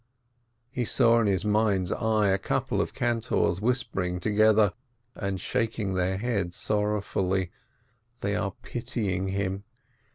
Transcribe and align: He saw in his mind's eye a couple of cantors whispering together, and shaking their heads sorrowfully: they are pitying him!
He 0.71 0.83
saw 0.83 1.19
in 1.21 1.27
his 1.27 1.45
mind's 1.45 1.91
eye 1.91 2.29
a 2.29 2.39
couple 2.39 2.81
of 2.81 2.95
cantors 2.95 3.61
whispering 3.61 4.19
together, 4.19 4.73
and 5.13 5.39
shaking 5.39 5.93
their 5.93 6.17
heads 6.17 6.57
sorrowfully: 6.57 7.51
they 8.21 8.35
are 8.35 8.55
pitying 8.63 9.27
him! 9.27 9.63